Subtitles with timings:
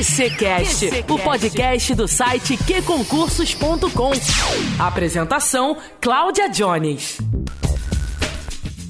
[0.00, 4.12] QCcast, o podcast do site qconcursos.com.
[4.78, 7.18] Apresentação: Cláudia Jones.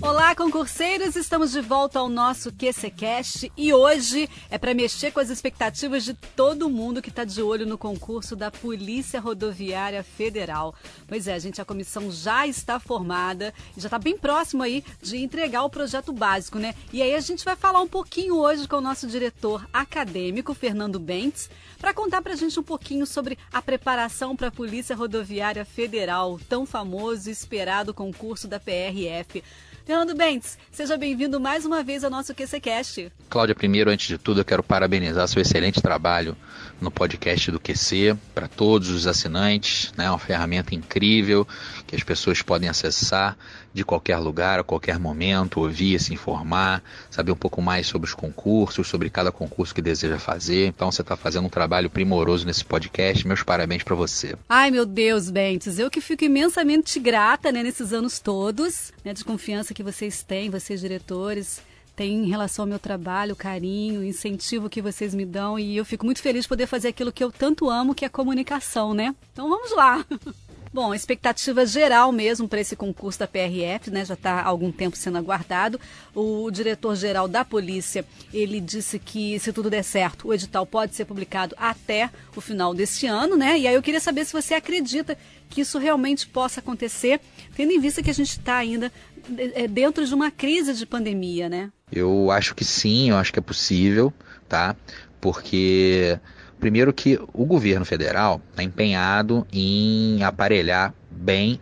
[0.02, 1.14] Olá, concurseiros!
[1.14, 6.14] Estamos de volta ao nosso QCCast e hoje é para mexer com as expectativas de
[6.14, 10.75] todo mundo que está de olho no concurso da Polícia Rodoviária Federal.
[11.07, 15.18] Pois é, gente, a comissão já está formada e já está bem próximo aí de
[15.18, 16.75] entregar o projeto básico, né?
[16.94, 20.98] E aí a gente vai falar um pouquinho hoje com o nosso diretor acadêmico, Fernando
[20.98, 25.64] Bentes, para contar para a gente um pouquinho sobre a preparação para a Polícia Rodoviária
[25.67, 29.44] Federal, tão famoso e esperado concurso da PRF.
[29.84, 33.11] Fernando Bentes, seja bem-vindo mais uma vez ao nosso QCCast.
[33.28, 36.36] Cláudia, primeiro, antes de tudo, eu quero parabenizar seu excelente trabalho
[36.80, 40.08] no podcast do QC, para todos os assinantes, né?
[40.08, 41.47] Uma ferramenta incrível
[41.86, 43.36] que as pessoas podem acessar
[43.72, 48.14] de qualquer lugar, a qualquer momento, ouvir, se informar, saber um pouco mais sobre os
[48.14, 50.66] concursos, sobre cada concurso que deseja fazer.
[50.66, 53.27] Então você está fazendo um trabalho primoroso nesse podcast.
[53.27, 54.34] Meus parabéns para você.
[54.48, 59.24] Ai, meu Deus, Bentes, eu que fico imensamente grata né, nesses anos todos, né, de
[59.24, 61.62] confiança que vocês têm, vocês diretores
[62.00, 66.06] tem em relação ao meu trabalho, carinho, incentivo que vocês me dão e eu fico
[66.06, 69.14] muito feliz de poder fazer aquilo que eu tanto amo, que é a comunicação, né?
[69.34, 70.02] Então vamos lá.
[70.72, 74.04] Bom, expectativa geral mesmo para esse concurso da PRF, né?
[74.04, 75.80] Já está há algum tempo sendo aguardado.
[76.14, 81.06] O diretor-geral da polícia, ele disse que se tudo der certo, o edital pode ser
[81.06, 83.58] publicado até o final deste ano, né?
[83.58, 85.18] E aí eu queria saber se você acredita
[85.48, 87.20] que isso realmente possa acontecer,
[87.56, 88.92] tendo em vista que a gente está ainda
[89.36, 91.72] é, dentro de uma crise de pandemia, né?
[91.90, 94.12] Eu acho que sim, eu acho que é possível,
[94.48, 94.77] tá?
[95.20, 96.16] Porque
[96.61, 101.58] primeiro que o governo federal está empenhado em aparelhar bem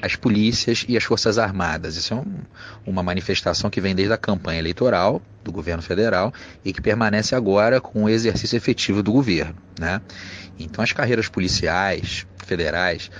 [0.00, 1.96] as polícias e as forças armadas.
[1.96, 2.34] Isso é um,
[2.86, 6.32] uma manifestação que vem desde a campanha eleitoral do governo federal
[6.64, 10.00] e que permanece agora com o exercício efetivo do governo, né?
[10.58, 13.10] Então as carreiras policiais federais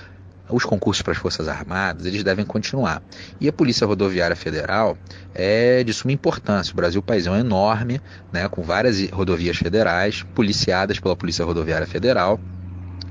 [0.49, 3.01] os concursos para as Forças Armadas, eles devem continuar.
[3.39, 4.97] E a Polícia Rodoviária Federal
[5.33, 6.71] é de suma importância.
[6.71, 12.39] O Brasil, país é enorme, né, com várias rodovias federais, policiadas pela Polícia Rodoviária Federal.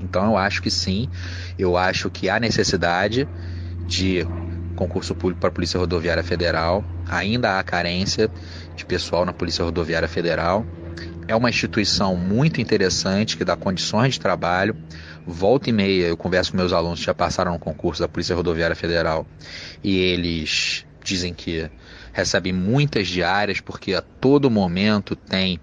[0.01, 1.09] Então eu acho que sim,
[1.57, 3.27] eu acho que há necessidade
[3.85, 4.25] de
[4.75, 6.83] concurso público para a Polícia Rodoviária Federal.
[7.09, 8.29] Ainda há carência
[8.75, 10.65] de pessoal na Polícia Rodoviária Federal.
[11.27, 14.75] É uma instituição muito interessante que dá condições de trabalho
[15.27, 18.35] volta e meia eu converso com meus alunos que já passaram no concurso da Polícia
[18.35, 19.27] Rodoviária Federal
[19.83, 21.69] e eles dizem que
[22.13, 25.59] recebem muitas diárias porque a todo momento tem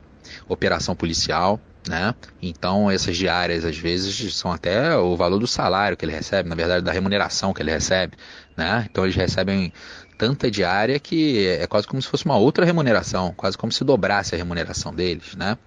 [0.47, 1.59] operação policial,
[1.89, 2.15] né?
[2.41, 6.55] Então essas diárias às vezes são até o valor do salário que ele recebe, na
[6.55, 8.17] verdade da remuneração que ele recebe,
[8.57, 8.87] né?
[8.91, 9.73] Então eles recebem
[10.17, 14.35] tanta diária que é quase como se fosse uma outra remuneração, quase como se dobrasse
[14.35, 15.59] a remuneração deles, né?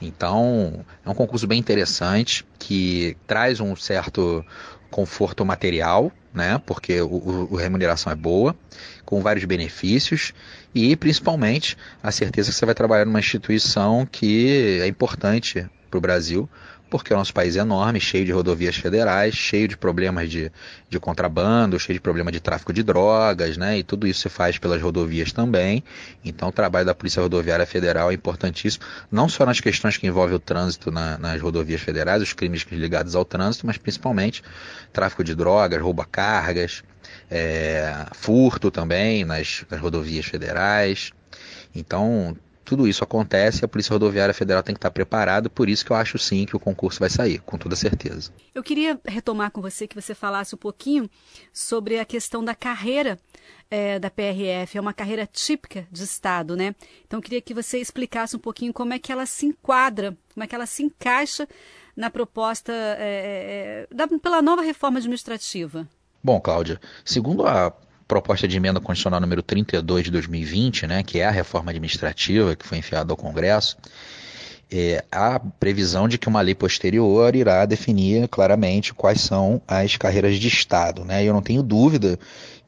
[0.00, 4.44] Então, é um concurso bem interessante que traz um certo
[4.90, 6.60] conforto material, né?
[6.64, 8.54] Porque o, a remuneração é boa,
[9.04, 10.32] com vários benefícios
[10.74, 16.00] e principalmente a certeza que você vai trabalhar numa instituição que é importante para o
[16.00, 16.48] Brasil,
[16.98, 20.52] porque o nosso país é enorme, cheio de rodovias federais, cheio de problemas de,
[20.88, 23.78] de contrabando, cheio de problema de tráfico de drogas, né?
[23.78, 25.82] E tudo isso se faz pelas rodovias também.
[26.24, 30.36] Então o trabalho da Polícia Rodoviária Federal é importantíssimo, não só nas questões que envolvem
[30.36, 34.40] o trânsito na, nas rodovias federais, os crimes ligados ao trânsito, mas principalmente
[34.92, 36.84] tráfico de drogas, rouba cargas,
[37.28, 41.10] é, furto também nas, nas rodovias federais.
[41.74, 45.92] Então, tudo isso acontece a Polícia Rodoviária Federal tem que estar preparada, por isso que
[45.92, 48.32] eu acho sim que o concurso vai sair, com toda certeza.
[48.54, 51.08] Eu queria retomar com você que você falasse um pouquinho
[51.52, 53.18] sobre a questão da carreira
[53.70, 56.74] é, da PRF, é uma carreira típica de Estado, né?
[57.06, 60.44] Então eu queria que você explicasse um pouquinho como é que ela se enquadra, como
[60.44, 61.48] é que ela se encaixa
[61.96, 65.88] na proposta é, é da, pela nova reforma administrativa.
[66.22, 67.72] Bom, Cláudia, segundo a
[68.14, 72.64] proposta de emenda constitucional número 32 de 2020, né, que é a reforma administrativa que
[72.64, 73.76] foi enfiada ao Congresso,
[74.70, 80.36] é, a previsão de que uma lei posterior irá definir claramente quais são as carreiras
[80.36, 81.04] de Estado.
[81.04, 81.24] Né?
[81.24, 82.16] Eu não tenho dúvida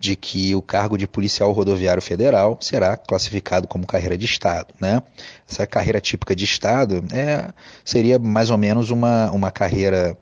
[0.01, 4.75] de que o cargo de policial rodoviário federal será classificado como carreira de Estado.
[4.81, 5.01] Né?
[5.49, 7.53] Essa carreira típica de Estado é,
[7.85, 10.19] seria mais ou menos uma, uma carreira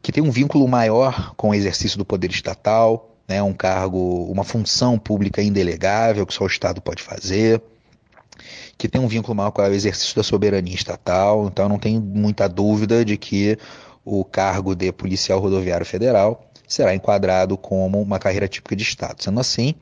[0.00, 4.44] que tem um vínculo maior com o exercício do poder estatal, né, um cargo, uma
[4.44, 7.62] função pública indelegável que só o Estado pode fazer,
[8.76, 12.46] que tem um vínculo maior com o exercício da soberania estatal, então não tem muita
[12.46, 13.56] dúvida de que
[14.04, 19.22] o cargo de policial rodoviário federal será enquadrado como uma carreira típica de Estado.
[19.22, 19.74] Sendo assim,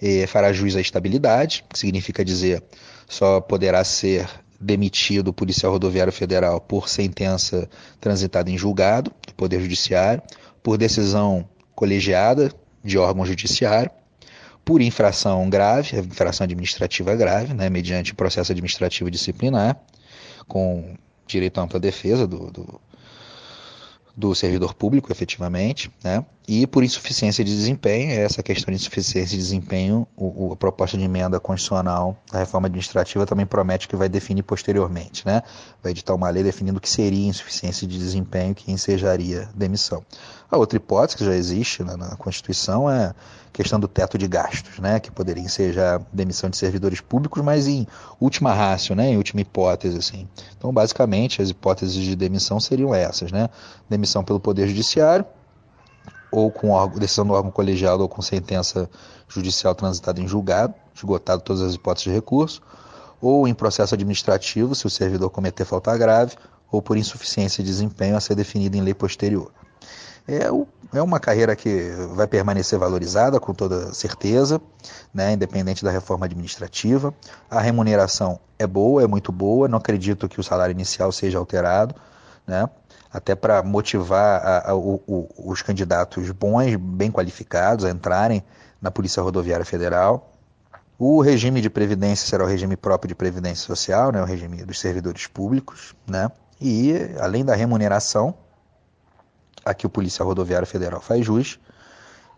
[0.00, 2.62] eh, fará jus à estabilidade, que significa dizer
[3.08, 4.28] só poderá ser
[4.60, 7.68] demitido policial rodoviário federal por sentença
[7.98, 10.22] transitada em julgado do Poder Judiciário,
[10.62, 12.52] por decisão colegiada
[12.82, 13.90] de órgão judiciário,
[14.64, 19.76] por infração grave, infração administrativa grave, né, mediante processo administrativo disciplinar,
[20.46, 20.96] com
[21.26, 22.80] direito à ampla defesa do, do
[24.16, 26.24] do servidor público, efetivamente, né?
[26.48, 30.98] E por insuficiência de desempenho, essa questão de insuficiência de desempenho, o, o, a proposta
[30.98, 35.42] de emenda constitucional da reforma administrativa também promete que vai definir posteriormente, né?
[35.82, 40.04] vai editar uma lei definindo o que seria insuficiência de desempenho, que ensejaria demissão.
[40.50, 43.14] A outra hipótese que já existe né, na Constituição é
[43.52, 47.86] questão do teto de gastos, né, que poderia ensejar demissão de servidores públicos, mas em
[48.20, 50.28] última rácio, né, em última hipótese, assim.
[50.56, 53.48] Então, basicamente, as hipóteses de demissão seriam essas, né,
[53.88, 55.24] demissão pelo Poder Judiciário,
[56.30, 58.88] ou com decisão do órgão colegiado ou com sentença
[59.28, 62.62] judicial transitada em julgado, esgotado todas as hipóteses de recurso,
[63.20, 66.36] ou em processo administrativo, se o servidor cometer falta grave,
[66.70, 69.50] ou por insuficiência de desempenho a ser definida em lei posterior.
[70.28, 70.46] É,
[70.96, 74.60] é uma carreira que vai permanecer valorizada com toda certeza,
[75.12, 77.12] né, independente da reforma administrativa.
[77.50, 81.94] A remuneração é boa, é muito boa, não acredito que o salário inicial seja alterado,
[82.46, 82.68] né,
[83.12, 88.42] até para motivar a, a, o, o, os candidatos bons, bem qualificados a entrarem
[88.80, 90.36] na Polícia Rodoviária Federal.
[90.98, 94.78] O regime de previdência será o regime próprio de previdência social, né, o regime dos
[94.78, 96.30] servidores públicos, né,
[96.60, 98.34] e além da remuneração,
[99.64, 101.58] a que o policial rodoviário federal faz jus,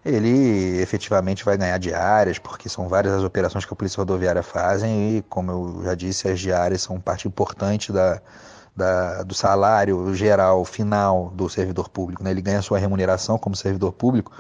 [0.05, 5.19] ele efetivamente vai ganhar diárias, porque são várias as operações que a polícia rodoviária fazem
[5.19, 8.21] e, como eu já disse, as diárias são parte importante da,
[8.75, 12.23] da, do salário geral final do servidor público.
[12.23, 12.31] Né?
[12.31, 14.33] Ele ganha sua remuneração como servidor público,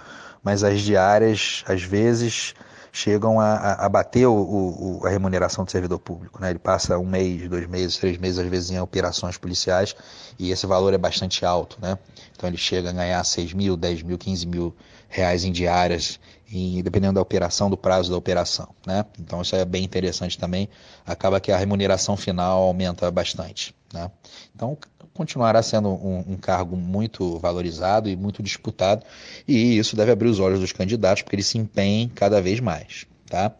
[0.42, 2.54] mas as diárias, às vezes,
[2.92, 6.40] chegam a, a bater o, o, a remuneração do servidor público.
[6.40, 6.50] Né?
[6.50, 9.94] Ele passa um mês, dois meses, três meses, às vezes, em operações policiais
[10.38, 11.78] e esse valor é bastante alto.
[11.80, 11.98] Né?
[12.36, 14.74] Então ele chega a ganhar 6 mil, 10 mil, 15 mil
[15.08, 16.18] reais em diárias,
[16.52, 18.68] em, dependendo da operação, do prazo da operação.
[18.86, 19.04] Né?
[19.18, 20.68] Então isso é bem interessante também.
[21.06, 23.74] Acaba que a remuneração final aumenta bastante.
[23.92, 24.10] Né?
[24.54, 24.76] Então
[25.14, 29.04] continuará sendo um, um, cargo muito valorizado e muito disputado,
[29.46, 33.06] e isso deve abrir os olhos dos candidatos, porque eles se empenhem cada vez mais.
[33.28, 33.52] Tá?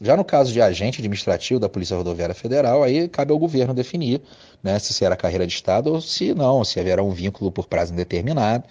[0.00, 4.20] Já no caso de agente administrativo da Polícia Rodoviária Federal, aí cabe ao governo definir
[4.62, 7.92] né, se será carreira de Estado ou se não, se haverá um vínculo por prazo
[7.92, 8.64] indeterminado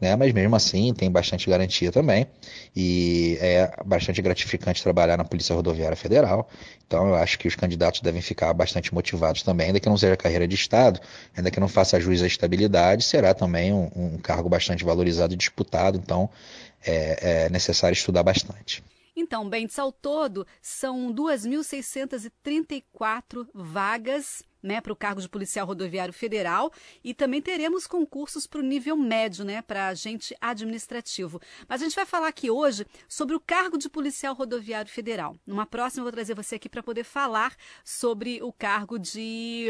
[0.00, 0.16] né?
[0.16, 2.26] Mas mesmo assim tem bastante garantia também
[2.74, 6.48] e é bastante gratificante trabalhar na Polícia Rodoviária Federal.
[6.86, 10.16] Então eu acho que os candidatos devem ficar bastante motivados também, ainda que não seja
[10.16, 11.00] carreira de Estado,
[11.36, 15.36] ainda que não faça juiz à estabilidade, será também um, um cargo bastante valorizado e
[15.36, 15.98] disputado.
[15.98, 16.30] Então
[16.84, 18.82] é, é necessário estudar bastante.
[19.14, 26.72] Então, Bentes, ao todo, são 2.634 vagas né, para o cargo de policial rodoviário federal
[27.02, 31.40] e também teremos concursos para o nível médio, né, para agente administrativo.
[31.68, 35.36] Mas a gente vai falar aqui hoje sobre o cargo de policial rodoviário federal.
[35.46, 37.54] Numa próxima eu vou trazer você aqui para poder falar
[37.84, 39.68] sobre o cargo de,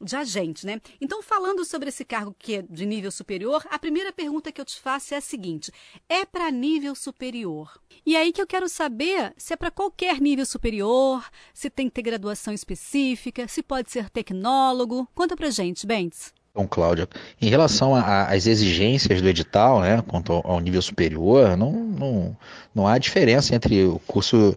[0.00, 0.80] de agente, né?
[1.00, 4.64] Então, falando sobre esse cargo que é de nível superior, a primeira pergunta que eu
[4.64, 5.72] te faço é a seguinte:
[6.08, 7.80] é para nível superior?
[8.04, 11.24] E aí que eu quero saber se é para qualquer nível superior,
[11.54, 15.06] se tem que ter graduação específica, se pode ser tecnológico tecnólogo.
[15.14, 16.32] Conta pra gente, Bentes.
[16.54, 17.08] Bom, Cláudia,
[17.40, 22.36] em relação às exigências do edital, né, quanto ao, ao nível superior, não, não,
[22.74, 24.56] não há diferença entre o curso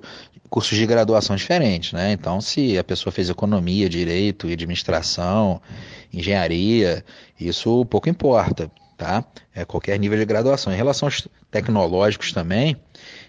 [0.50, 2.12] cursos de graduação diferentes, né?
[2.14, 5.60] Então, se a pessoa fez economia, direito, administração,
[6.14, 7.04] engenharia,
[7.38, 9.24] isso pouco importa, tá?
[9.54, 10.72] É qualquer nível de graduação.
[10.74, 12.78] Em relação aos tecnológicos também,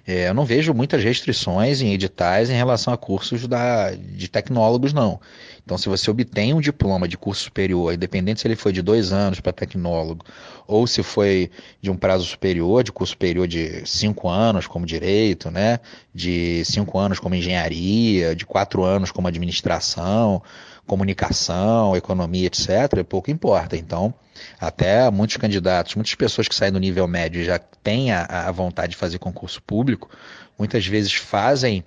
[0.06, 4.92] é, eu não vejo muitas restrições em editais em relação a cursos da, de tecnólogos,
[4.92, 5.20] não.
[5.64, 9.12] Então, se você obtém um diploma de curso superior, independente se ele foi de dois
[9.12, 10.24] anos para tecnólogo,
[10.64, 15.50] ou se foi de um prazo superior, de curso superior de cinco anos como direito,
[15.50, 15.80] né?
[16.14, 20.40] de cinco anos como engenharia, de quatro anos como administração,
[20.86, 23.76] comunicação, economia, etc., pouco importa.
[23.76, 24.14] Então,
[24.58, 28.90] até muitos candidatos, muitas pessoas que saem do nível médio já têm a, a vontade
[28.90, 30.08] de fazer concurso público,
[30.58, 31.84] muitas vezes fazem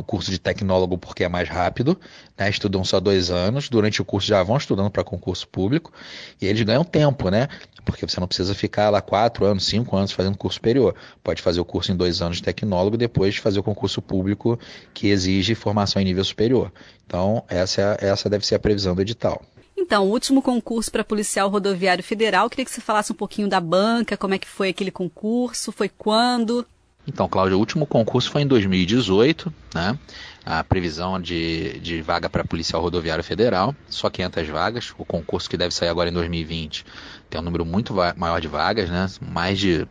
[0.00, 1.98] o curso de tecnólogo porque é mais rápido,
[2.36, 2.48] né?
[2.48, 5.92] estudam só dois anos, durante o curso já vão estudando para concurso público
[6.40, 7.48] e eles ganham tempo, né?
[7.84, 10.94] Porque você não precisa ficar lá quatro anos, cinco anos fazendo curso superior.
[11.22, 14.58] Pode fazer o curso em dois anos de tecnólogo e depois fazer o concurso público
[14.94, 16.72] que exige formação em nível superior.
[17.06, 19.42] Então, essa, é essa deve ser a previsão do edital.
[19.76, 23.60] Então, o último concurso para policial rodoviário federal, queria que você falasse um pouquinho da
[23.60, 26.64] banca, como é que foi aquele concurso, foi quando?
[27.06, 29.98] Então, Cláudio, o último concurso foi em 2018, né?
[30.44, 34.94] A previsão de, de vaga para policial rodoviário federal, só 500 vagas.
[34.96, 36.84] O concurso que deve sair agora em 2020
[37.28, 39.06] tem um número muito maior de vagas, né?
[39.20, 39.86] Mais de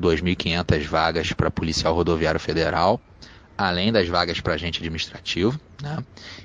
[0.00, 3.00] 2.500 vagas para policial rodoviário federal,
[3.56, 5.98] além das vagas para agente administrativo, né?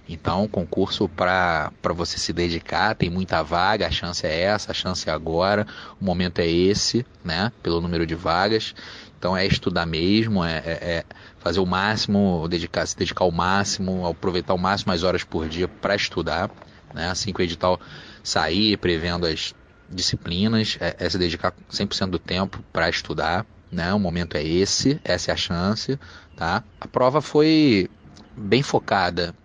[0.10, 5.10] Então, concurso para você se dedicar, tem muita vaga, a chance é essa, a chance
[5.10, 5.65] é agora,
[6.01, 7.50] o momento é esse, né?
[7.63, 8.75] Pelo número de vagas.
[9.22, 11.04] Então é estudar mesmo, é, é, é
[11.38, 15.68] fazer o máximo, dedicar, se dedicar ao máximo, aproveitar o máximo as horas por dia
[15.68, 16.50] para estudar.
[16.92, 17.08] Né?
[17.08, 17.80] Assim que o edital
[18.24, 19.54] sair, prevendo as
[19.88, 23.46] disciplinas, é, é se dedicar 100% do tempo para estudar.
[23.72, 23.94] Né?
[23.94, 26.00] O momento é esse, essa é a chance.
[26.36, 26.63] Tá?
[26.80, 27.88] A prova foi
[28.36, 29.36] bem focada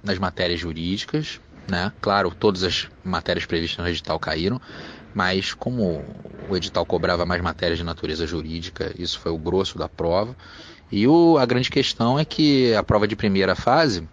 [0.00, 1.90] nas matérias jurídicas, né?
[2.00, 4.60] Claro, todas as matérias previstas no edital caíram,
[5.14, 6.04] mas como
[6.46, 10.36] o edital cobrava mais matérias de natureza jurídica, isso foi o grosso da prova.
[10.90, 14.08] E o, a grande questão é que a prova de primeira fase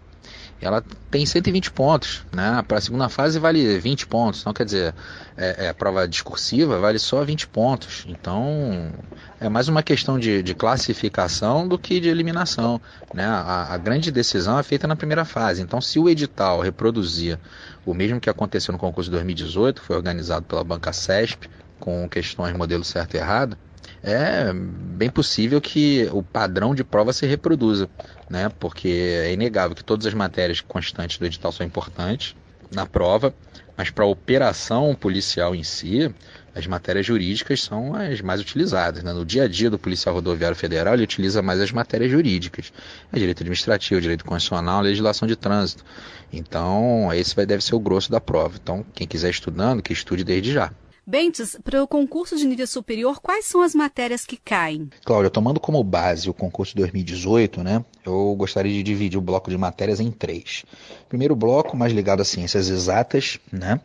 [0.62, 2.64] ela tem 120 pontos, né?
[2.66, 4.94] Para a segunda fase vale 20 pontos, então quer dizer,
[5.36, 8.04] é, é, a prova discursiva vale só 20 pontos.
[8.08, 8.92] Então
[9.40, 12.80] é mais uma questão de, de classificação do que de eliminação,
[13.12, 13.24] né?
[13.24, 15.60] A, a, grande decisão é feita na primeira fase.
[15.60, 17.38] Então, se o edital reproduzir
[17.84, 21.50] o mesmo que aconteceu no concurso de 2018, foi organizado pela banca CESP
[21.80, 23.58] com questões modelo certo e errado,
[24.02, 27.88] é bem possível que o padrão de prova se reproduza,
[28.28, 28.48] né?
[28.48, 32.34] Porque é inegável que todas as matérias constantes do edital são importantes
[32.72, 33.34] na prova,
[33.76, 36.12] mas para a operação policial em si,
[36.54, 39.02] as matérias jurídicas são as mais utilizadas.
[39.02, 39.12] Né?
[39.12, 42.72] No dia a dia do policial rodoviário federal, ele utiliza mais as matérias jurídicas.
[43.12, 45.84] É direito administrativo, direito constitucional, legislação de trânsito.
[46.32, 48.56] Então, esse vai, deve ser o grosso da prova.
[48.60, 50.72] Então, quem quiser estudando, que estude desde já.
[51.04, 54.88] Bentes, para o concurso de nível superior, quais são as matérias que caem?
[55.04, 59.50] Cláudia, tomando como base o concurso de 2018, né, eu gostaria de dividir o bloco
[59.50, 60.64] de matérias em três.
[61.08, 63.80] Primeiro bloco, mais ligado a ciências exatas, né,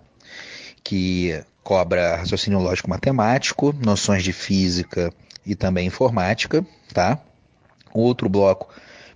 [0.84, 5.12] que cobra raciocínio lógico matemático, noções de física
[5.46, 7.20] e também informática, tá?
[7.94, 8.70] Outro bloco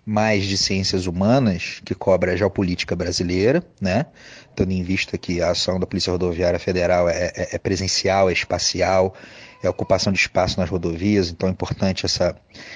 [0.05, 4.07] mais de ciências humanas, que cobra a geopolítica brasileira, né?
[4.55, 8.33] Tendo em vista que a ação da Polícia Rodoviária Federal é, é, é presencial, é
[8.33, 9.15] espacial,
[9.63, 12.35] é ocupação de espaço nas rodovias, então é importante essa,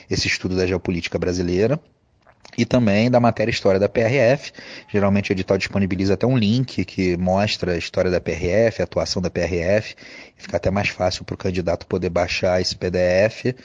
[0.10, 1.80] esse estudo da geopolítica brasileira
[2.58, 4.52] e também da matéria História da PRF.
[4.88, 9.22] Geralmente o edital disponibiliza até um link que mostra a história da PRF, a atuação
[9.22, 9.96] da PRF.
[10.38, 13.56] Fica até mais fácil para o candidato poder baixar esse PDF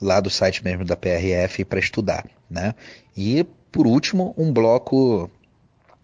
[0.00, 2.26] lá do site mesmo da PRF para estudar.
[2.48, 2.74] Né?
[3.16, 5.30] E, por último, um bloco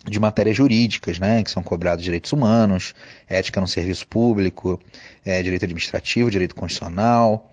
[0.04, 2.95] de matérias jurídicas, né, que são cobrados direitos humanos,
[3.28, 4.81] ética no serviço público,
[5.25, 7.52] é, direito administrativo, direito constitucional,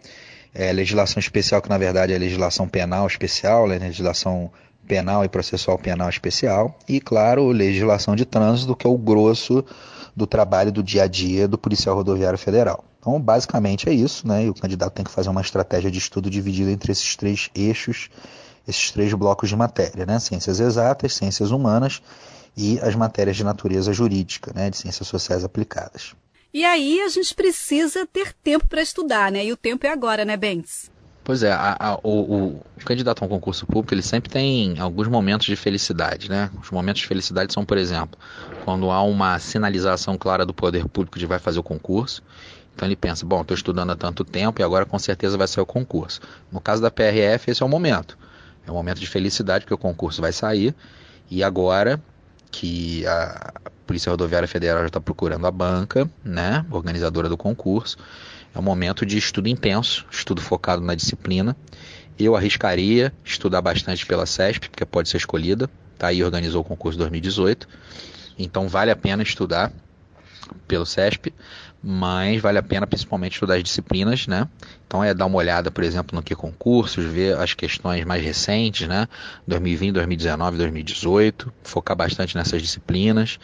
[0.53, 4.51] é, legislação especial, que na verdade é legislação penal especial, né, legislação
[4.87, 9.63] penal e processual penal especial, e, claro, legislação de trânsito, que é o grosso
[10.15, 12.83] do trabalho do dia a dia do policial rodoviário federal.
[12.99, 14.45] Então, basicamente é isso, né?
[14.45, 18.09] E o candidato tem que fazer uma estratégia de estudo dividida entre esses três eixos,
[18.67, 20.19] esses três blocos de matéria, né?
[20.19, 22.01] Ciências exatas, ciências humanas
[22.55, 24.69] e as matérias de natureza jurídica, né?
[24.69, 26.13] De ciências sociais aplicadas.
[26.53, 29.45] E aí a gente precisa ter tempo para estudar, né?
[29.45, 30.89] E o tempo é agora, né, Bentes?
[31.29, 35.07] Pois é, a, a, o, o, candidato a um concurso público ele sempre tem alguns
[35.07, 36.49] momentos de felicidade, né?
[36.59, 38.17] Os momentos de felicidade são, por exemplo,
[38.65, 42.23] quando há uma sinalização clara do poder público de vai fazer o concurso.
[42.73, 45.61] Então ele pensa, bom, estou estudando há tanto tempo e agora com certeza vai ser
[45.61, 46.19] o concurso.
[46.51, 48.17] No caso da PRF, esse é o momento.
[48.69, 50.75] É um momento de felicidade porque o concurso vai sair
[51.29, 51.99] e agora
[52.51, 53.51] que a
[53.87, 57.97] Polícia Rodoviária Federal já está procurando a banca, né, organizadora do concurso,
[58.53, 61.57] é um momento de estudo intenso, estudo focado na disciplina.
[62.17, 65.67] Eu arriscaria estudar bastante pela CESP, porque pode ser escolhida.
[65.97, 67.67] Tá aí organizou o concurso 2018.
[68.37, 69.71] Então vale a pena estudar
[70.67, 71.33] pelo CESP,
[71.81, 74.47] mas vale a pena principalmente estudar as disciplinas, né?
[74.85, 78.87] Então é dar uma olhada, por exemplo, no que concursos, ver as questões mais recentes,
[78.87, 79.07] né?
[79.47, 83.39] 2020, 2019, 2018, focar bastante nessas disciplinas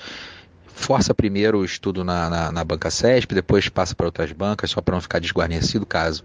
[0.77, 4.82] força primeiro o estudo na, na, na banca CESP, depois passa para outras bancas, só
[4.82, 6.22] para não ficar desguarnecido caso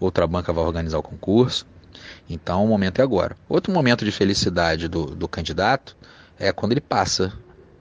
[0.00, 1.66] outra banca vá organizar o concurso.
[2.28, 3.36] Então o momento é agora.
[3.48, 5.96] Outro momento de felicidade do, do candidato
[6.38, 7.32] é quando ele passa.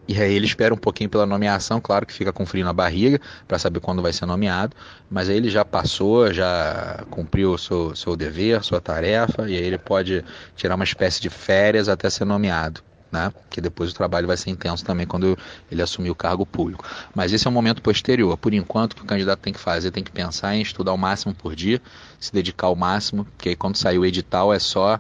[0.08, 3.22] E aí ele espera um pouquinho pela nomeação, claro que fica com frio na barriga
[3.48, 4.76] para saber quando vai ser nomeado,
[5.10, 9.64] mas aí ele já passou, já cumpriu o seu, seu dever, sua tarefa, e aí
[9.64, 10.24] ele pode
[10.58, 12.82] tirar uma espécie de férias até ser nomeado.
[13.14, 13.32] né?
[13.50, 15.38] Que depois o trabalho vai ser intenso também quando
[15.72, 16.84] ele assumir o cargo público.
[17.14, 18.36] Mas esse é um momento posterior.
[18.38, 20.98] Por enquanto, o que o candidato tem que fazer, tem que pensar em estudar o
[20.98, 21.80] máximo por dia,
[22.20, 25.00] se dedicar ao máximo, porque aí quando sair o edital é só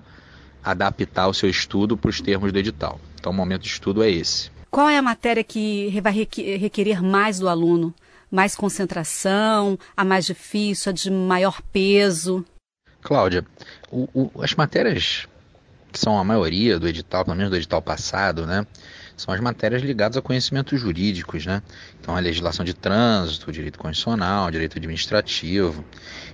[0.64, 3.02] adaptar o seu estudo para os termos do edital.
[3.20, 4.53] Então, o momento de estudo é esse.
[4.74, 7.94] Qual é a matéria que vai requerer mais do aluno?
[8.32, 12.44] Mais concentração, a mais difícil, a de maior peso?
[13.00, 13.46] Cláudia,
[13.92, 15.28] o, o, as matérias
[15.92, 18.66] que são a maioria do edital, pelo menos do edital passado, né?
[19.16, 21.62] São as matérias ligadas a conhecimentos jurídicos, né?
[22.02, 25.86] Então, a legislação de trânsito, direito constitucional, direito administrativo.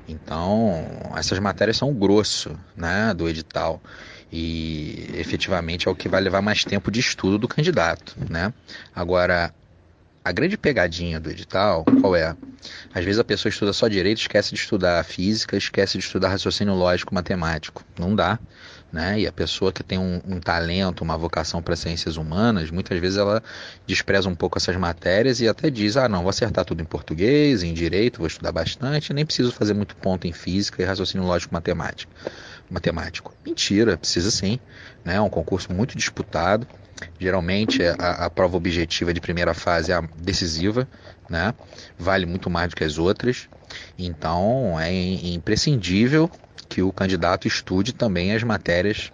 [0.08, 3.82] Então, essas matérias são o grosso, né, do edital
[4.32, 8.54] e efetivamente é o que vai levar mais tempo de estudo do candidato, né?
[8.96, 9.54] Agora,
[10.24, 12.36] a grande pegadinha do edital, qual é?
[12.94, 16.74] Às vezes a pessoa estuda só direito, esquece de estudar física, esquece de estudar raciocínio
[16.74, 17.84] lógico matemático.
[17.98, 18.38] Não dá.
[18.92, 19.20] Né?
[19.20, 23.18] E a pessoa que tem um, um talento, uma vocação para ciências humanas, muitas vezes
[23.18, 23.42] ela
[23.86, 27.62] despreza um pouco essas matérias e até diz: ah, não, vou acertar tudo em português,
[27.62, 31.54] em direito, vou estudar bastante, nem preciso fazer muito ponto em física e raciocínio lógico
[31.54, 32.12] matemático.
[33.46, 34.60] Mentira, precisa sim.
[35.06, 35.16] Né?
[35.16, 36.68] É um concurso muito disputado.
[37.20, 40.88] Geralmente a, a prova objetiva de primeira fase é a decisiva,
[41.30, 41.54] né?
[41.98, 43.48] vale muito mais do que as outras.
[43.98, 46.30] Então é imprescindível
[46.70, 49.12] que o candidato estude também as matérias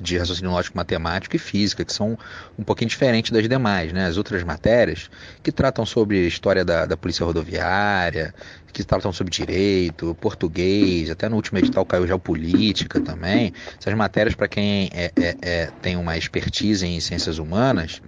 [0.00, 2.16] de raciocínio lógico matemático e física, que são
[2.58, 4.06] um pouquinho diferentes das demais, né?
[4.06, 5.10] As outras matérias
[5.42, 8.34] que tratam sobre história da, da polícia rodoviária,
[8.72, 13.52] que tratam sobre direito, português, até no último edital caiu geopolítica também.
[13.78, 18.00] Essas matérias, para quem é, é, é, tem uma expertise em ciências humanas,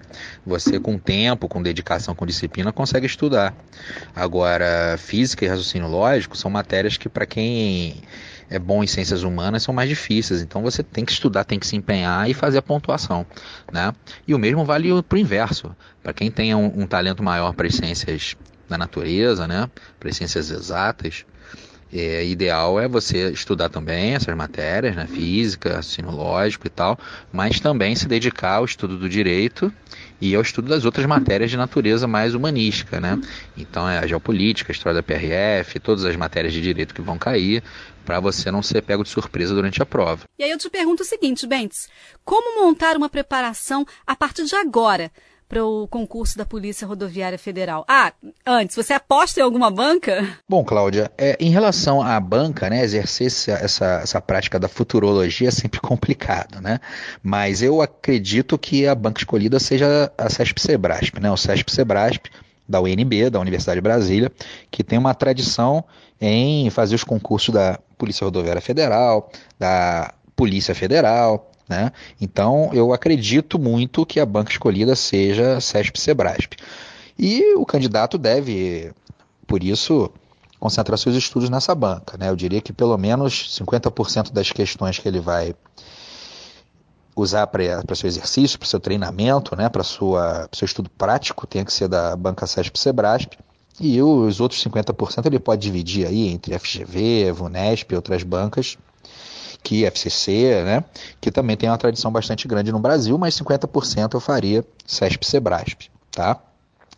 [0.45, 3.55] você com tempo, com dedicação, com disciplina, consegue estudar.
[4.15, 8.03] Agora, física e raciocínio lógico são matérias que, para quem
[8.51, 10.43] é bom em ciências humanas são mais difíceis.
[10.43, 13.25] Então você tem que estudar, tem que se empenhar e fazer a pontuação.
[13.73, 13.93] Né?
[14.27, 15.75] E o mesmo vale para o inverso.
[16.03, 18.37] Para quem tem um, um, talento maior para as ciências
[18.69, 19.71] da natureza, né?
[20.01, 21.25] para as ciências exatas,
[21.93, 25.07] é, ideal é você estudar também essas matérias, né?
[25.07, 26.99] física, raciocínio lógico e tal,
[27.33, 29.73] mas também se dedicar ao estudo do direito
[30.21, 33.21] e ao estudo das outras matérias de natureza mais humanística, né?
[33.57, 37.19] Então é a geopolítica, a história da PRF, todas as matérias de direito que vão
[37.19, 37.63] cair,
[38.05, 40.25] para você não ser pego de surpresa durante a prova.
[40.39, 41.89] E aí eu te pergunto o seguinte, Bentes,
[42.25, 45.11] como montar uma preparação a partir de agora?
[45.51, 47.85] Para o concurso da Polícia Rodoviária Federal.
[47.89, 48.13] Ah,
[48.47, 50.39] antes, você aposta em alguma banca?
[50.49, 55.51] Bom, Cláudia, é, em relação à banca, né, exercer essa, essa prática da futurologia é
[55.51, 56.79] sempre complicado, né?
[57.21, 61.29] Mas eu acredito que a banca escolhida seja a CESP-Sebrasp, né?
[61.33, 62.31] O CESP-Sebrasp
[62.69, 64.31] da UNB, da Universidade de Brasília,
[64.71, 65.83] que tem uma tradição
[66.21, 71.93] em fazer os concursos da Polícia Rodoviária Federal, da Polícia Federal, né?
[72.21, 76.57] Então, eu acredito muito que a banca escolhida seja CESP-SEBRASP.
[77.17, 78.93] E o candidato deve,
[79.47, 80.11] por isso,
[80.59, 82.19] concentrar seus estudos nessa banca.
[82.19, 82.29] Né?
[82.29, 85.55] Eu diria que pelo menos 50% das questões que ele vai
[87.15, 90.17] usar para seu exercício, para seu treinamento, né, para seu
[90.63, 93.39] estudo prático, tem que ser da banca CESP-SEBRASP.
[93.79, 98.77] E os outros 50% ele pode dividir aí entre FGV, VUNESP e outras bancas
[99.63, 100.85] que FCC, né,
[101.21, 106.41] que também tem uma tradição bastante grande no Brasil, mas 50% eu faria CESP-SEBRASP, tá?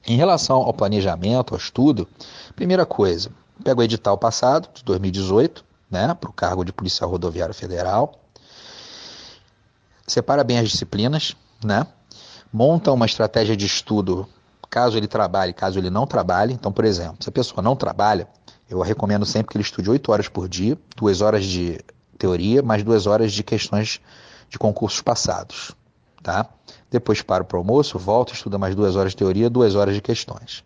[0.07, 2.09] Em relação ao planejamento, ao estudo,
[2.57, 3.31] primeira coisa,
[3.63, 8.21] pega o edital passado, de 2018, né, para o cargo de policial rodoviário federal,
[10.07, 11.87] separa bem as disciplinas, né,
[12.53, 14.29] monta uma estratégia de estudo
[14.73, 16.55] caso ele trabalhe, caso ele não trabalhe.
[16.55, 18.27] Então, por exemplo, se a pessoa não trabalha,
[18.71, 21.79] eu recomendo sempre que ele estude 8 horas por dia, 2 horas de
[22.23, 24.01] teoria, mais duas horas de questões
[24.49, 25.73] de concursos passados.
[26.23, 26.47] Tá?
[26.91, 30.63] Depois para o almoço, volta, estuda mais duas horas de teoria, duas horas de questões.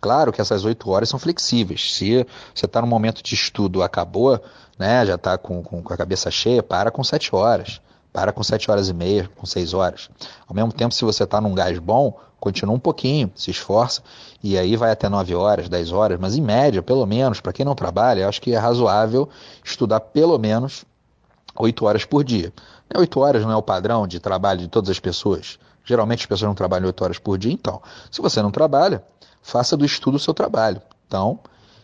[0.00, 1.94] Claro que essas oito horas são flexíveis.
[1.94, 4.40] Se você está no momento de estudo, acabou,
[4.78, 7.80] né, já está com, com, a cabeça cheia, para com sete horas.
[8.14, 10.08] Para com sete horas e meia, com seis horas.
[10.46, 14.04] Ao mesmo tempo, se você está num gás bom, continua um pouquinho, se esforça,
[14.40, 17.66] e aí vai até nove horas, dez horas, mas em média, pelo menos, para quem
[17.66, 19.28] não trabalha, eu acho que é razoável
[19.64, 20.84] estudar pelo menos
[21.56, 22.52] oito horas por dia.
[22.96, 25.58] Oito horas não é o padrão de trabalho de todas as pessoas.
[25.84, 29.02] Geralmente as pessoas não trabalham oito horas por dia, então, se você não trabalha,
[29.42, 30.80] faça do estudo o seu trabalho.
[31.08, 31.40] Então,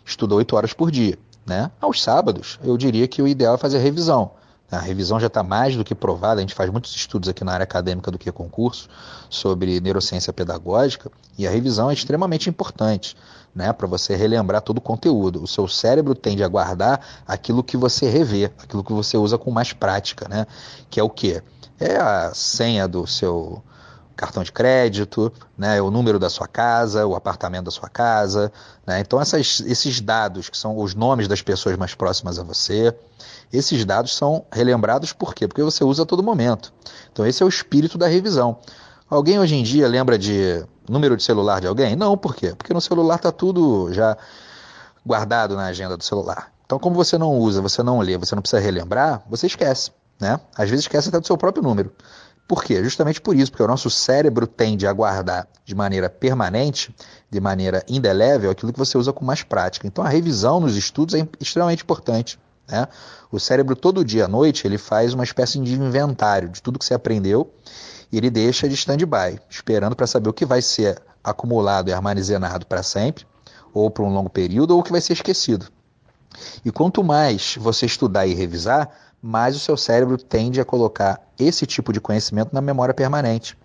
[0.06, 1.18] estuda oito horas por dia.
[1.44, 1.72] Né?
[1.80, 4.30] Aos sábados, eu diria que o ideal é fazer revisão
[4.70, 7.52] A revisão já está mais do que provada, a gente faz muitos estudos aqui na
[7.52, 8.88] área acadêmica do que concurso
[9.28, 13.16] sobre neurociência pedagógica, e a revisão é extremamente importante.
[13.52, 15.42] Né, para você relembrar todo o conteúdo.
[15.42, 19.50] O seu cérebro tende a guardar aquilo que você revê, aquilo que você usa com
[19.50, 20.46] mais prática, né?
[20.88, 21.42] Que é o quê?
[21.76, 23.61] É a senha do seu
[24.20, 28.52] cartão de crédito, né, o número da sua casa, o apartamento da sua casa.
[28.87, 29.00] Né?
[29.00, 32.94] Então, essas, esses dados, que são os nomes das pessoas mais próximas a você,
[33.50, 35.48] esses dados são relembrados por quê?
[35.48, 36.70] Porque você usa a todo momento.
[37.11, 38.59] Então, esse é o espírito da revisão.
[39.09, 41.96] Alguém hoje em dia lembra de número de celular de alguém?
[41.96, 42.54] Não, por quê?
[42.56, 44.16] Porque no celular está tudo já
[45.04, 46.52] guardado na agenda do celular.
[46.66, 49.90] Então, como você não usa, você não lê, você não precisa relembrar, você esquece.
[50.20, 50.38] Né?
[50.54, 51.90] Às vezes esquece até do seu próprio número.
[52.50, 52.82] Por quê?
[52.82, 56.92] Justamente por isso, porque o nosso cérebro tende a guardar de maneira permanente,
[57.30, 59.86] de maneira indelével, aquilo que você usa com mais prática.
[59.86, 62.40] Então a revisão nos estudos é extremamente importante.
[62.68, 62.88] Né?
[63.30, 66.84] O cérebro todo dia à noite ele faz uma espécie de inventário de tudo que
[66.84, 67.54] você aprendeu
[68.10, 72.66] e ele deixa de stand-by, esperando para saber o que vai ser acumulado e armazenado
[72.66, 73.24] para sempre,
[73.72, 75.68] ou por um longo período, ou o que vai ser esquecido.
[76.64, 78.90] E quanto mais você estudar e revisar,
[79.22, 83.57] mais o seu cérebro tende a colocar esse tipo de conhecimento na memória permanente,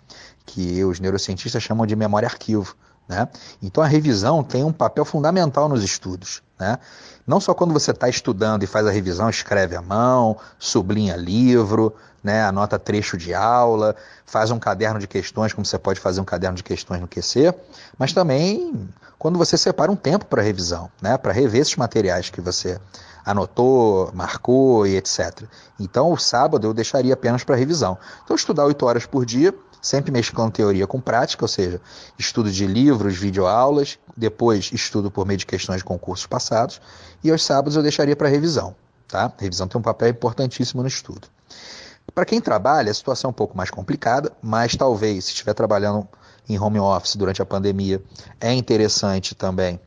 [0.46, 2.76] que os neurocientistas chamam de memória arquivo.
[3.08, 3.28] Né?
[3.62, 6.42] Então a revisão tem um papel fundamental nos estudos.
[6.60, 6.78] Né?
[7.26, 11.94] Não só quando você está estudando e faz a revisão, escreve à mão, sublinha livro,
[12.24, 12.44] né?
[12.44, 16.58] anota trecho de aula, faz um caderno de questões, como você pode fazer um caderno
[16.58, 17.54] de questões no QC,
[17.98, 21.18] mas também quando você separa um tempo para revisão, né?
[21.18, 22.80] para rever esses materiais que você
[23.26, 25.44] anotou, marcou e etc.
[25.80, 27.98] Então, o sábado eu deixaria apenas para revisão.
[28.24, 31.82] Então, estudar 8 horas por dia, sempre mesclando teoria com prática, ou seja,
[32.18, 36.80] estudo de livros, videoaulas, depois estudo por meio de questões de concursos passados,
[37.24, 38.76] e aos sábados eu deixaria para revisão.
[39.08, 39.32] Tá?
[39.38, 41.28] Revisão tem um papel importantíssimo no estudo.
[42.14, 46.08] Para quem trabalha, a situação é um pouco mais complicada, mas talvez, se estiver trabalhando
[46.48, 48.02] em home office durante a pandemia,
[48.40, 49.80] é interessante também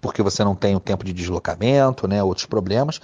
[0.00, 3.00] porque você não tem o tempo de deslocamento, né, outros problemas.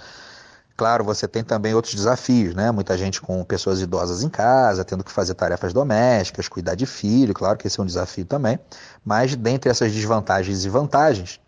[0.75, 2.71] Claro, você tem também outros desafios, né?
[2.71, 7.31] Muita gente com pessoas idosas em casa, tendo que fazer tarefas domésticas, cuidar de filho,
[7.31, 8.59] claro que esse é um desafio também.
[9.05, 11.39] Mas dentre essas desvantagens e vantagens,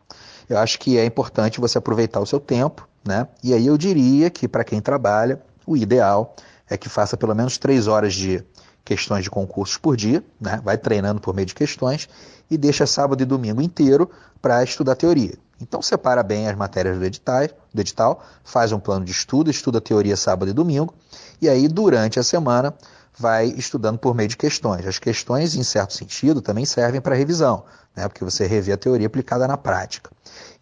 [0.48, 3.28] eu acho que é importante você aproveitar o seu tempo, né?
[3.44, 6.36] E aí eu diria que para quem trabalha, o ideal
[6.70, 8.44] é que faça pelo menos três horas de
[8.86, 10.62] questões de concursos por dia, né?
[10.64, 12.08] vai treinando por meio de questões
[12.50, 15.34] e deixa sábado e domingo inteiro para estudar teoria.
[15.60, 19.82] Então separa bem as matérias do edital, do edital, faz um plano de estudo, estuda
[19.82, 20.94] teoria sábado e domingo,
[21.42, 22.74] e aí durante a semana
[23.18, 24.86] vai estudando por meio de questões.
[24.86, 27.64] As questões, em certo sentido, também servem para revisão,
[27.96, 28.08] né?
[28.08, 30.12] porque você revê a teoria aplicada na prática.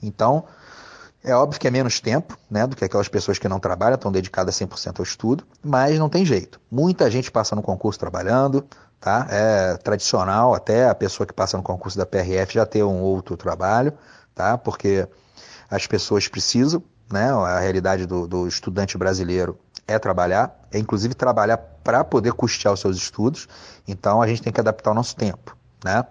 [0.01, 0.45] Então,
[1.23, 4.11] é óbvio que é menos tempo né, do que aquelas pessoas que não trabalham, estão
[4.11, 6.59] dedicadas 100% ao estudo, mas não tem jeito.
[6.69, 8.65] Muita gente passa no concurso trabalhando,
[8.99, 9.27] tá?
[9.29, 13.37] é tradicional até a pessoa que passa no concurso da PRF já ter um outro
[13.37, 13.93] trabalho,
[14.35, 14.57] tá?
[14.57, 15.07] porque
[15.69, 17.31] as pessoas precisam, né?
[17.31, 19.57] a realidade do, do estudante brasileiro
[19.87, 23.47] é trabalhar, é inclusive trabalhar para poder custear os seus estudos,
[23.87, 25.55] então a gente tem que adaptar o nosso tempo.
[25.83, 26.05] Né?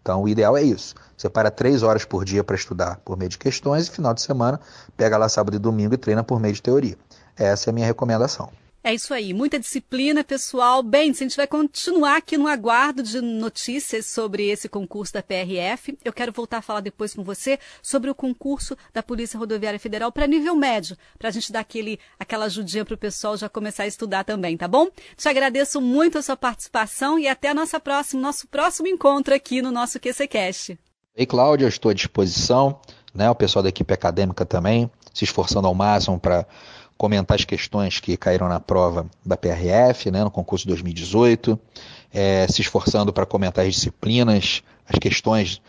[0.00, 0.94] Então o ideal é isso.
[1.16, 4.60] Separa três horas por dia para estudar por meio de questões e final de semana
[4.96, 6.96] pega lá sábado e domingo e treina por meio de teoria.
[7.36, 8.50] Essa é a minha recomendação.
[8.88, 10.82] É isso aí, muita disciplina, pessoal.
[10.82, 15.98] Bem, a gente vai continuar aqui no aguardo de notícias sobre esse concurso da PRF,
[16.02, 20.10] eu quero voltar a falar depois com você sobre o concurso da Polícia Rodoviária Federal
[20.10, 23.82] para nível médio, para a gente dar aquele, aquela ajudinha para o pessoal já começar
[23.82, 24.88] a estudar também, tá bom?
[25.18, 29.60] Te agradeço muito a sua participação e até a nossa próxima, nosso próximo encontro aqui
[29.60, 30.78] no nosso QCCast.
[31.14, 32.80] Ei, Cláudia, eu estou à disposição,
[33.12, 33.28] né?
[33.28, 36.46] O pessoal da equipe acadêmica também, se esforçando ao máximo para
[36.98, 41.58] comentar as questões que caíram na prova da PRF, né, no concurso 2018,
[42.12, 45.62] é, se esforçando para comentar as disciplinas, as questões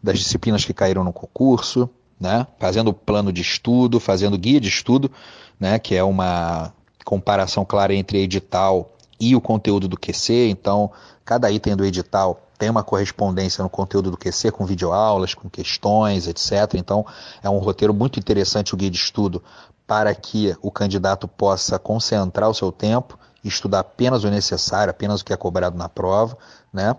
[0.00, 5.10] das disciplinas que caíram no concurso, né, fazendo plano de estudo, fazendo guia de estudo,
[5.58, 6.72] né, que é uma
[7.04, 10.48] comparação clara entre edital e o conteúdo do QC.
[10.48, 10.90] Então,
[11.24, 16.26] cada item do edital tem uma correspondência no conteúdo do QC com videoaulas, com questões,
[16.26, 16.74] etc.
[16.74, 17.04] Então,
[17.42, 19.42] é um roteiro muito interessante o guia de estudo
[19.86, 23.18] para que o candidato possa concentrar o seu tempo
[23.48, 26.36] estudar apenas o necessário, apenas o que é cobrado na prova,
[26.72, 26.96] né?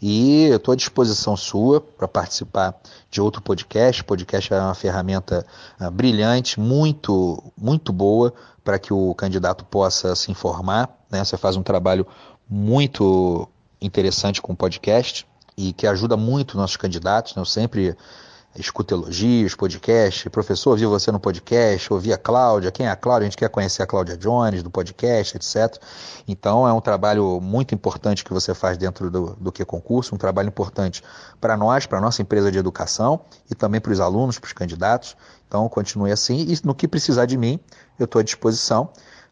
[0.00, 2.74] E eu estou à disposição sua para participar
[3.10, 4.02] de outro podcast.
[4.02, 5.46] O podcast é uma ferramenta
[5.80, 8.32] uh, brilhante, muito, muito boa
[8.64, 11.24] para que o candidato possa se informar, né?
[11.24, 12.06] Você faz um trabalho
[12.48, 13.48] muito
[13.80, 15.26] interessante com o podcast
[15.56, 17.34] e que ajuda muito nossos candidatos.
[17.34, 17.40] Né?
[17.40, 17.96] Eu sempre
[18.56, 20.28] escuta elogios, podcast.
[20.28, 22.70] Professor, ouvi você no podcast, ouvi a Cláudia.
[22.72, 23.26] Quem é a Cláudia?
[23.26, 25.80] A gente quer conhecer a Cláudia Jones do podcast, etc.
[26.26, 30.18] Então é um trabalho muito importante que você faz dentro do, do que concurso, um
[30.18, 31.02] trabalho importante
[31.40, 34.52] para nós, para a nossa empresa de educação e também para os alunos, para os
[34.52, 35.16] candidatos.
[35.46, 37.60] Então continue assim e no que precisar de mim,
[37.98, 38.90] eu estou à disposição.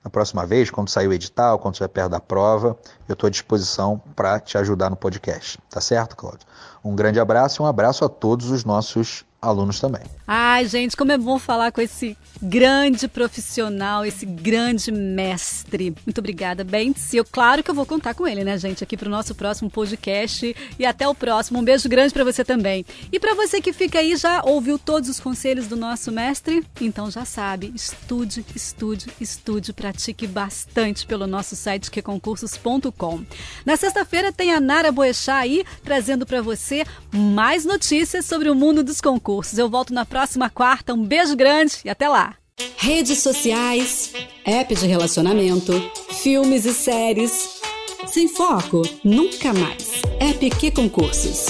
[0.09, 3.31] Na próxima vez, quando sair o edital, quando estiver perto da prova, eu estou à
[3.31, 5.59] disposição para te ajudar no podcast.
[5.69, 6.47] Tá certo, Cláudio?
[6.83, 10.03] Um grande abraço e um abraço a todos os nossos alunos também.
[10.27, 15.95] Ai, gente, como é bom falar com esse grande profissional, esse grande mestre.
[16.05, 17.13] Muito obrigada, Bentes.
[17.13, 19.35] E eu, claro que eu vou contar com ele, né, gente, aqui para o nosso
[19.35, 20.55] próximo podcast.
[20.79, 21.59] E até o próximo.
[21.59, 22.85] Um beijo grande para você também.
[23.13, 26.65] E para você que fica aí, já ouviu todos os conselhos do nosso mestre?
[26.81, 33.25] Então já sabe, estude, estude, estude, pratique bastante pelo nosso site queconcursos.com.
[33.65, 38.83] Na sexta-feira tem a Nara Boechat aí, trazendo para você mais notícias sobre o mundo
[38.83, 39.59] dos concursos concursos.
[39.59, 40.95] Eu volto na próxima quarta.
[40.95, 42.35] Um beijo grande e até lá!
[42.79, 44.13] Redes sociais,
[44.45, 45.73] app de relacionamento,
[46.11, 47.61] filmes e séries.
[48.07, 50.01] Sem foco, nunca mais.
[50.19, 51.47] App que concursos.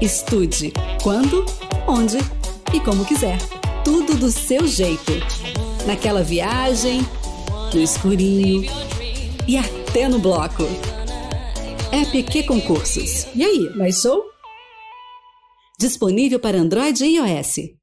[0.00, 0.72] Estude
[1.02, 1.44] quando,
[1.86, 2.18] onde
[2.72, 3.38] e como quiser.
[3.84, 5.12] Tudo do seu jeito.
[5.86, 7.06] Naquela viagem,
[7.72, 8.64] no escurinho
[9.46, 10.64] e até no bloco.
[11.92, 13.26] App que concursos.
[13.34, 14.31] E aí, mais show?
[15.82, 17.81] Disponível para Android e iOS.